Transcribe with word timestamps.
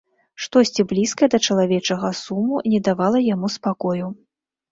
Штосьці 0.43 0.85
блізкае 0.91 1.27
да 1.33 1.39
чалавечага 1.49 2.09
суму 2.21 2.61
не 2.75 2.79
давала 2.87 3.23
яму 3.35 3.47
спакою. 3.57 4.07